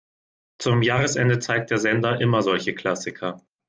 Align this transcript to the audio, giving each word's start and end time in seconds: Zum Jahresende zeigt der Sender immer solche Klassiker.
Zum 0.57 0.81
Jahresende 0.81 1.37
zeigt 1.37 1.69
der 1.69 1.77
Sender 1.77 2.19
immer 2.21 2.41
solche 2.41 2.73
Klassiker. 2.73 3.39